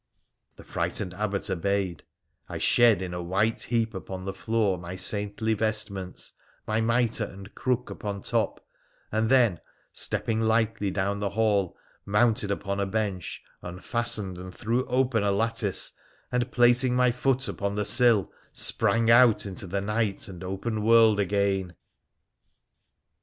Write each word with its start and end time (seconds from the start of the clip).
'The 0.55 0.63
frightened 0.63 1.13
Abbot 1.13 1.47
obeyed; 1.51 2.01
I 2.49 2.57
shed 2.57 3.03
in 3.03 3.13
a 3.13 3.21
white 3.21 3.61
heap 3.61 3.93
upon 3.93 4.25
the 4.25 4.33
floor 4.33 4.79
my 4.79 4.95
saintly 4.95 5.53
vestments, 5.53 6.33
my 6.65 6.81
mitre 6.81 7.23
and 7.25 7.53
crook 7.53 8.03
on 8.03 8.23
top, 8.23 8.65
and 9.11 9.29
then, 9.29 9.59
stepping 9.93 10.41
lightly 10.41 10.89
down 10.89 11.19
the 11.19 11.29
hall, 11.29 11.77
mounted 12.03 12.49
upon 12.49 12.79
a 12.79 12.87
bench, 12.87 13.43
unfastened 13.61 14.39
and 14.39 14.55
threw 14.55 14.87
open 14.87 15.21
a 15.21 15.31
lattice, 15.31 15.91
and, 16.31 16.51
placing 16.51 16.95
my 16.95 17.11
foot 17.11 17.47
upon 17.47 17.75
the 17.75 17.85
sill, 17.85 18.31
sprang 18.53 19.11
out 19.11 19.45
into 19.45 19.67
the 19.67 19.81
night 19.81 20.27
and 20.27 20.43
open 20.43 20.83
world 20.83 21.19
again 21.19 21.75